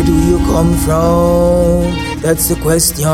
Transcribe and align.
where 0.00 0.06
do 0.06 0.26
you 0.26 0.38
come 0.46 0.72
from? 0.78 1.92
That's 2.20 2.48
the 2.48 2.56
question. 2.62 3.04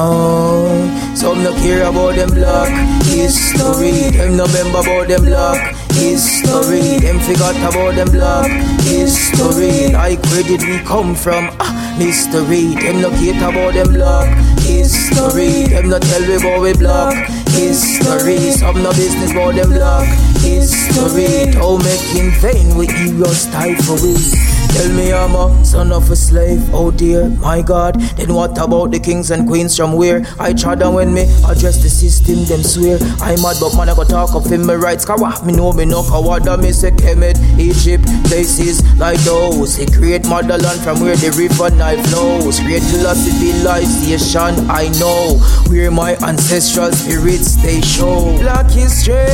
Some 1.17 1.43
no 1.43 1.53
care 1.57 1.83
about 1.83 2.15
them 2.15 2.31
black 2.31 2.71
history. 3.07 4.11
Them 4.11 4.37
no 4.37 4.47
remember 4.47 4.81
about 4.81 5.09
them 5.09 5.25
black 5.25 5.75
history. 5.93 6.99
Them 6.99 7.19
forgot 7.21 7.57
about 7.57 7.95
them 7.97 8.11
black 8.11 8.51
history. 8.83 9.93
Like 9.93 10.23
where 10.31 10.45
did 10.45 10.63
we 10.63 10.79
come 10.85 11.15
from? 11.15 11.51
Ah, 11.59 11.97
mystery. 11.99 12.75
Them 12.79 13.01
no 13.01 13.11
care 13.11 13.35
about 13.35 13.75
them 13.75 13.93
black 13.93 14.31
history. 14.63 15.67
Them 15.67 15.89
no 15.89 15.99
tell 15.99 16.23
me 16.23 16.37
about 16.37 16.61
we 16.61 16.73
black 16.75 17.29
history. 17.51 18.39
Some 18.53 18.83
no 18.83 18.91
business 18.91 19.33
about 19.33 19.55
them 19.55 19.71
black 19.71 20.07
history. 20.39 21.51
Don't 21.51 21.83
make 21.83 22.15
in 22.15 22.31
vain 22.39 22.77
with 22.77 22.91
heroes 22.91 23.47
for 23.83 23.99
we. 24.03 24.56
Tell 24.69 24.93
me 24.93 25.13
I'm 25.13 25.35
a 25.35 25.65
son 25.65 25.91
of 25.91 26.11
a 26.11 26.17
slave, 26.17 26.63
oh 26.75 26.91
dear, 26.91 27.29
my 27.29 27.63
God. 27.63 27.99
Then 28.17 28.35
what 28.35 28.59
about 28.59 28.91
the 28.91 29.01
kings 29.01 29.31
and 29.31 29.49
queens 29.49 29.75
from 29.77 29.95
where 29.95 30.23
I 30.39 30.53
tried 30.53 30.83
and 30.83 30.95
when 30.95 31.15
me 31.15 31.23
address 31.49 31.83
the 31.83 31.89
system, 31.89 32.45
them 32.45 32.63
swear 32.63 32.99
I'm 33.21 33.41
mad, 33.41 33.57
but 33.59 33.75
man 33.77 33.89
I 33.89 33.95
go 33.95 34.05
talk 34.05 34.35
of 34.35 34.45
him, 34.45 34.67
my 34.67 34.75
rights. 34.75 35.07
Kawa, 35.07 35.43
me 35.47 35.55
know 35.55 35.73
me 35.73 35.87
no 35.87 36.03
kawada, 36.03 36.61
me 36.61 36.73
say 36.73 36.91
Kemet, 36.91 37.39
Egypt, 37.59 38.05
places 38.29 38.83
like 38.99 39.19
those. 39.21 39.77
He 39.77 39.87
create 39.87 40.27
motherland 40.29 40.81
from 40.83 41.01
where 41.01 41.17
the 41.17 41.31
river 41.33 41.75
Nile 41.75 42.03
flows. 42.05 42.61
Create 42.61 42.83
civilization, 42.83 44.69
I 44.71 44.89
know 45.01 45.39
where 45.71 45.91
my 45.91 46.17
ancestral 46.17 46.93
spirits 46.93 47.57
they 47.63 47.81
show. 47.81 48.37
Black 48.39 48.71
history, 48.71 49.25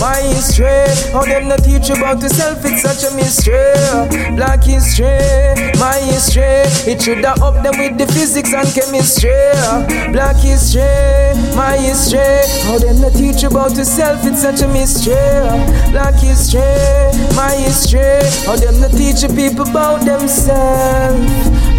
my 0.00 0.18
history. 0.34 0.66
How 1.12 1.22
them 1.22 1.46
not 1.46 1.62
teach 1.62 1.90
about 1.90 2.20
the 2.20 2.28
self, 2.28 2.64
it's 2.64 2.82
such 2.82 3.04
a 3.10 3.14
mystery. 3.14 4.34
Black 4.34 4.64
history 4.64 4.79
history, 4.80 5.76
my 5.78 5.98
history. 6.08 6.64
It 6.90 7.02
should 7.02 7.24
have 7.24 7.42
up 7.42 7.62
them 7.62 7.76
with 7.78 7.98
the 7.98 8.06
physics 8.12 8.52
and 8.52 8.68
chemistry. 8.72 9.30
Black 10.12 10.36
history, 10.36 11.36
my 11.54 11.76
history. 11.76 12.40
How 12.64 12.78
them 12.78 13.00
not 13.00 13.12
teach 13.12 13.42
about 13.44 13.76
yourself, 13.76 14.24
it's 14.24 14.40
such 14.40 14.62
a 14.62 14.68
mystery. 14.68 15.14
Black 15.92 16.14
history, 16.14 16.60
my 17.36 17.52
history. 17.60 18.24
How 18.46 18.56
them 18.56 18.80
not 18.80 18.92
teach 18.92 19.20
people 19.36 19.68
about 19.68 20.04
themselves. 20.04 21.28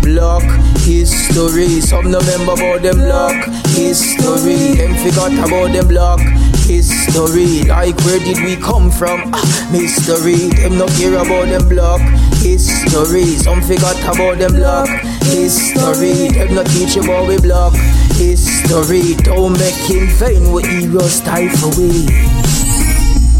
Block 0.01 0.43
history, 0.85 1.81
some 1.81 2.11
no 2.11 2.19
remember 2.19 2.53
about 2.53 2.81
them 2.81 2.97
block 3.01 3.37
history. 3.73 4.77
Them 4.77 4.93
forgot 5.01 5.33
about 5.33 5.73
them 5.73 5.87
block 5.87 6.21
history. 6.69 7.63
Like 7.65 7.97
where 8.05 8.19
did 8.19 8.37
we 8.45 8.55
come 8.57 8.91
from? 8.91 9.31
Ah, 9.33 9.69
mystery. 9.71 10.49
Them 10.61 10.77
no 10.77 10.85
care 10.87 11.15
about 11.17 11.49
them 11.49 11.67
black 11.67 12.01
history. 12.41 13.25
Some 13.37 13.61
forgot 13.61 13.97
about 14.03 14.39
them 14.39 14.53
black 14.53 14.89
history. 15.23 16.27
Them 16.29 16.55
not 16.55 16.67
teach 16.67 16.97
about 16.97 17.27
we 17.27 17.37
black 17.37 17.73
history. 18.17 19.15
Don't 19.23 19.53
make 19.53 19.75
him 19.75 20.07
vain 20.19 20.51
with 20.51 20.65
heroes 20.65 21.21
for 21.49 21.69
we. 21.79 22.07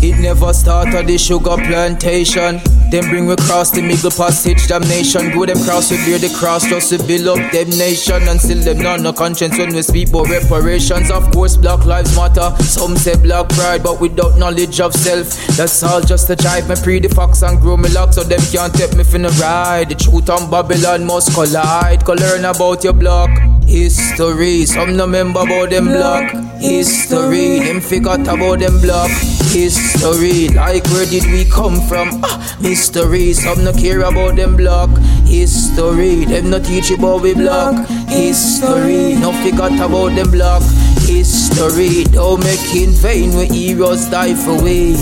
It 0.01 0.19
never 0.19 0.53
started 0.53 1.07
the 1.07 1.17
sugar 1.17 1.57
plantation. 1.57 2.61
Them 2.91 3.07
bring 3.09 3.25
we 3.25 3.37
cross 3.37 3.71
the 3.71 3.81
middle 3.81 4.11
passage, 4.11 4.67
damnation. 4.67 5.31
Go 5.31 5.45
them 5.45 5.63
cross, 5.63 5.89
we 5.89 5.97
bear 6.03 6.19
the 6.19 6.27
cross, 6.37 6.67
just 6.67 6.89
to 6.89 7.01
build 7.07 7.25
up 7.25 7.51
them 7.53 7.69
nation. 7.69 8.27
And 8.27 8.39
still 8.39 8.59
them 8.59 8.79
none 8.79 9.01
no 9.03 9.13
conscience 9.13 9.57
when 9.57 9.73
we 9.73 9.81
speak 9.81 10.09
about 10.09 10.27
reparations. 10.27 11.09
Of 11.09 11.31
course, 11.31 11.55
black 11.55 11.85
lives 11.85 12.13
matter. 12.17 12.51
Some 12.63 12.97
say 12.97 13.15
black 13.15 13.47
pride, 13.47 13.81
but 13.81 14.01
without 14.01 14.37
knowledge 14.37 14.81
of 14.81 14.93
self. 14.93 15.31
That's 15.55 15.81
all 15.83 16.01
just 16.01 16.29
a 16.29 16.35
drive 16.35 16.67
me 16.67 16.75
pre 16.83 16.99
the 16.99 17.07
fox 17.07 17.43
and 17.43 17.61
grow 17.61 17.77
me 17.77 17.87
lock, 17.89 18.11
so 18.11 18.23
them 18.23 18.41
can't 18.51 18.73
take 18.73 18.93
me 18.97 19.05
finna 19.05 19.31
ride. 19.39 19.87
The 19.87 19.95
truth 19.95 20.29
and 20.29 20.51
Babylon 20.51 21.05
must 21.05 21.33
collide. 21.33 22.03
Go 22.03 22.11
learn 22.11 22.43
about 22.43 22.83
your 22.83 22.91
block 22.91 23.50
history. 23.71 24.65
Some 24.65 24.97
no 24.97 25.05
remember 25.05 25.39
about 25.39 25.69
them 25.69 25.85
black 25.85 26.35
history. 26.59 27.59
Them 27.59 27.79
forgot 27.79 28.21
about 28.27 28.59
them 28.59 28.81
block 28.81 29.09
history. 29.55 30.49
Like 30.49 30.83
where 30.91 31.05
did 31.05 31.25
we 31.31 31.45
come 31.45 31.79
from? 31.87 32.19
Ah, 32.23 32.35
mystery. 32.59 33.31
Some 33.33 33.63
no 33.63 33.71
care 33.71 34.01
about 34.01 34.35
them 34.35 34.57
black 34.57 34.89
history. 35.25 36.25
Them 36.25 36.49
no 36.49 36.59
teach 36.59 36.91
about 36.91 37.21
we 37.21 37.33
block 37.33 37.87
history. 38.09 39.15
No 39.15 39.31
forgot 39.41 39.73
about 39.79 40.15
them 40.15 40.31
block 40.31 40.63
history. 41.07 42.03
Don't 42.11 42.43
make 42.43 42.75
in 42.75 42.91
vain 42.91 43.33
when 43.33 43.53
heroes 43.53 44.05
die 44.07 44.35
for 44.35 44.61
we. 44.61 44.99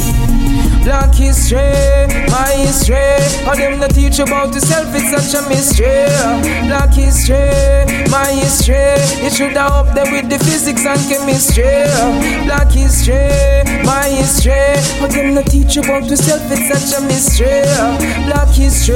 Black 0.84 1.14
history, 1.14 1.60
my 2.32 2.52
history. 2.58 3.20
How 3.46 3.56
them 3.56 3.80
not 3.80 3.92
teach 3.92 4.20
about 4.20 4.54
yourself, 4.54 4.88
it's 4.92 5.12
such 5.12 5.34
a 5.40 5.48
mystery. 5.50 6.08
Black 6.68 6.94
history, 6.94 7.86
my 8.10 8.26
history. 8.32 8.76
It 9.26 9.34
should 9.34 9.54
have 9.54 9.72
up 9.72 9.94
there 9.94 10.12
with 10.12 10.30
the 10.30 10.40
physics 10.40 10.86
and 10.86 11.00
chemistry. 11.08 11.86
Black 12.46 12.72
history, 12.72 13.64
my 13.86 14.09
history. 14.30 14.78
How 15.00 15.08
them 15.08 15.34
not 15.34 15.48
teach 15.48 15.78
about 15.78 16.06
yourself, 16.06 16.42
it's 16.52 16.70
such 16.70 17.00
a 17.00 17.02
mystery. 17.06 17.66
Black 18.30 18.50
history, 18.54 18.96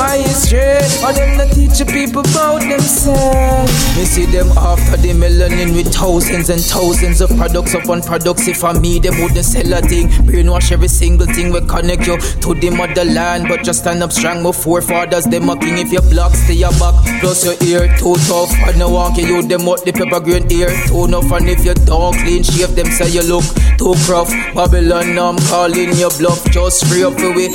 my 0.00 0.16
history. 0.16 0.80
How 1.04 1.12
them 1.12 1.36
not 1.36 1.52
teach 1.52 1.76
people 1.92 2.20
about 2.20 2.60
themselves. 2.60 3.72
Me 3.96 4.04
see 4.04 4.26
them 4.26 4.48
after 4.56 4.96
the 4.96 5.12
melanin 5.12 5.74
with 5.74 5.92
thousands 5.92 6.48
and 6.48 6.60
thousands 6.60 7.20
of 7.20 7.28
products 7.36 7.74
upon 7.74 8.00
products. 8.02 8.48
If 8.48 8.64
I 8.64 8.72
me, 8.72 8.98
them 8.98 9.20
wouldn't 9.20 9.44
sell 9.44 9.72
a 9.72 9.80
thing. 9.82 10.08
Brainwash 10.24 10.72
every 10.72 10.88
single 10.88 11.26
thing 11.26 11.52
will 11.52 11.66
connect 11.66 12.06
you 12.06 12.16
to 12.18 12.54
the 12.54 12.70
motherland. 12.70 13.48
But 13.48 13.62
just 13.62 13.80
stand 13.80 14.02
up 14.02 14.12
strong, 14.12 14.42
my 14.42 14.52
forefathers, 14.52 15.24
them 15.24 15.50
a 15.50 15.58
king. 15.58 15.78
If 15.78 15.92
you 15.92 16.00
block 16.00 16.34
stay 16.34 16.54
your 16.54 16.72
back, 16.72 16.94
plus 17.20 17.44
your 17.44 17.56
ear 17.68 17.94
too 17.98 18.14
tough. 18.26 18.52
I 18.64 18.72
no 18.76 18.88
want 18.88 19.16
you 19.18 19.42
them 19.42 19.68
out 19.68 19.84
the 19.84 19.92
pepper 19.92 20.20
green 20.20 20.50
ear 20.50 20.70
too 20.86 21.04
enough. 21.04 21.30
And 21.32 21.48
if 21.48 21.64
you 21.64 21.74
don't 21.74 22.16
clean 22.16 22.42
shave, 22.42 22.74
them 22.74 22.86
say 22.86 23.10
you 23.10 23.22
look 23.22 23.44
too 23.76 23.92
rough. 24.08 24.32
Babylon, 24.54 25.18
I'm 25.18 25.38
calling 25.48 25.92
your 25.94 26.10
bluff. 26.18 26.44
Just 26.50 26.86
free 26.86 27.04
up 27.04 27.16
the 27.16 27.32
way. 27.32 27.48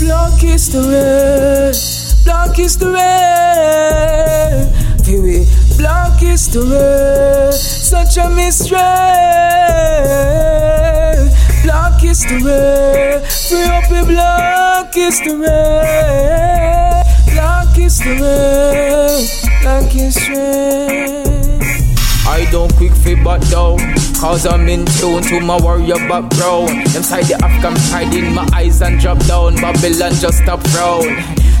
Block 0.00 0.42
is 0.44 0.70
the 0.70 0.80
way. 0.88 1.72
Block 2.24 2.58
is 2.58 2.76
the 2.76 2.92
way. 2.92 4.38
Feel 5.04 5.22
Block 5.78 6.22
is 6.22 6.48
the 6.52 6.60
way. 6.60 7.50
Such 7.52 8.16
a 8.18 8.28
mystery. 8.28 8.78
Black 11.62 12.04
is 12.04 12.24
the 12.24 12.40
way. 12.44 13.22
Free 13.48 13.64
up 13.64 13.88
the 13.88 14.04
black 14.06 14.96
is 14.96 15.20
the 15.20 15.38
way. 15.38 17.02
Black 17.32 17.78
is 17.78 17.98
the 17.98 18.14
way. 18.20 19.26
Black 19.62 19.94
is 19.96 20.14
the 20.14 20.34
way. 20.34 21.38
I 22.26 22.46
don't 22.50 22.74
quick 22.76 22.92
fit 22.92 23.24
back 23.24 23.40
down. 23.48 23.78
Cause 24.20 24.46
I'm 24.46 24.68
in 24.68 24.84
tune 24.84 25.22
to 25.22 25.40
my 25.40 25.56
warrior 25.62 25.94
background. 26.08 26.70
Inside 26.96 27.26
the 27.30 27.38
African 27.40 27.74
pride 27.88 28.12
in 28.12 28.34
my 28.34 28.48
eyes 28.52 28.82
and 28.82 28.98
drop 28.98 29.24
down. 29.26 29.54
Babylon 29.54 30.10
just 30.14 30.38
stop 30.42 30.58
frown. 30.74 31.06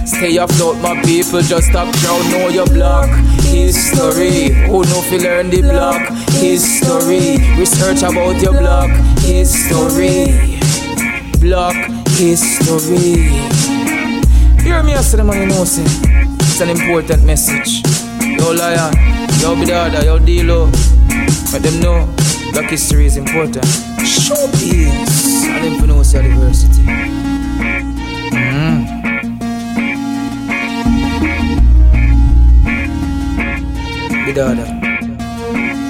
Stay 0.04 0.36
afloat, 0.38 0.76
my 0.82 1.00
people 1.02 1.40
just 1.40 1.68
stop 1.68 1.86
drown. 2.02 2.30
Know 2.32 2.48
your 2.48 2.66
block 2.66 3.08
history. 3.46 4.50
Who 4.66 4.82
know 4.82 4.98
if 5.06 5.12
you 5.12 5.20
learn 5.20 5.50
the 5.50 5.62
block 5.62 6.02
history? 6.42 7.38
Research 7.56 8.02
about 8.02 8.42
your 8.42 8.58
block 8.58 8.90
history. 9.22 10.58
Block 11.38 11.76
history. 12.18 13.30
Hear 14.66 14.82
me, 14.82 14.94
I 14.94 15.00
say, 15.02 15.22
man, 15.22 15.42
you 15.42 15.46
know, 15.46 15.62
it's 15.62 16.60
an 16.60 16.70
important 16.70 17.24
message. 17.24 17.86
Yo, 18.18 18.50
lion, 18.50 18.92
yo, 19.38 19.54
Bidida, 19.54 20.02
yo, 20.02 20.18
D-Lo. 20.18 20.66
Let 21.52 21.62
them 21.62 21.80
know 21.80 22.17
black 22.60 22.70
history 22.72 23.06
is 23.06 23.16
important. 23.16 23.64
Showbiz. 24.02 25.44
And 25.46 25.78
them 25.80 25.86
know 25.86 26.02
say 26.02 26.22
D'vercity. 26.22 26.82
Mm-hmm. 28.32 28.78
Bidida. 34.26 35.87